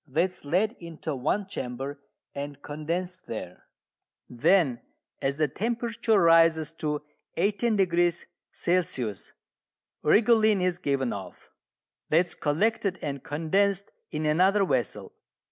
[0.07, 1.99] That is led into one chamber
[2.33, 3.67] and condensed there.
[4.27, 4.81] Then,
[5.21, 7.03] as the temperature rises to
[7.37, 8.71] 18° C.,
[10.03, 11.51] rhigolene is given off:
[12.09, 15.13] that is collected and condensed in another vessel.